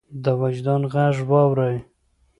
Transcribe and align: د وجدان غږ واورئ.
د 0.23 0.25
وجدان 0.41 0.81
غږ 0.93 1.15
واورئ. 1.29 1.77